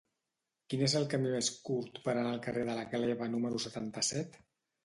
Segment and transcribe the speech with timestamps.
[0.73, 4.43] Quin és el camí més curt per anar al carrer de la Gleva número setanta-set?